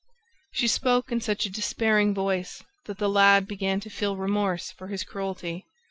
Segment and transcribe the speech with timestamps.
[0.51, 4.87] She spoke in such a despairing voice that the lad began to feel remorse for
[4.87, 5.67] his cruelty.